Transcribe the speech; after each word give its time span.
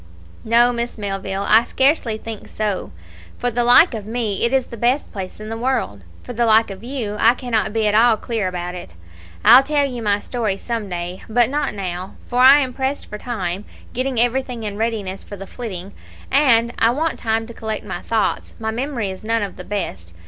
"No, 0.43 0.73
Miss 0.73 0.97
Melville, 0.97 1.45
I 1.47 1.63
scarcely 1.63 2.17
think 2.17 2.47
so. 2.47 2.91
For 3.37 3.51
the 3.51 3.63
like 3.63 3.93
of 3.93 4.07
me 4.07 4.43
it 4.45 4.51
is 4.51 4.65
the 4.65 4.75
best 4.75 5.11
place 5.11 5.39
in 5.39 5.49
the 5.49 5.57
world; 5.59 6.01
for 6.23 6.33
the 6.33 6.47
like 6.47 6.71
of 6.71 6.83
you 6.83 7.17
I 7.19 7.35
cannot 7.35 7.71
be 7.71 7.85
at 7.85 7.93
all 7.93 8.17
clear 8.17 8.47
about 8.47 8.73
it. 8.73 8.95
I'll 9.45 9.61
tell 9.61 9.85
you 9.85 10.01
my 10.01 10.19
story 10.19 10.57
some 10.57 10.89
day, 10.89 11.21
but 11.29 11.51
not 11.51 11.75
now, 11.75 12.15
for 12.25 12.39
I 12.39 12.57
am 12.61 12.73
pressed 12.73 13.05
for 13.11 13.19
time, 13.19 13.63
getting 13.93 14.19
everything 14.19 14.63
in 14.63 14.75
readiness 14.75 15.23
for 15.23 15.37
the 15.37 15.45
flitting; 15.45 15.93
and 16.31 16.73
I 16.79 16.89
want 16.89 17.19
time 17.19 17.45
to 17.45 17.53
collect 17.53 17.85
my 17.85 18.01
thoughts; 18.01 18.55
my 18.57 18.71
memory 18.71 19.11
is 19.11 19.23
none 19.23 19.43
of 19.43 19.55
the 19.55 19.63
best. 19.63 20.15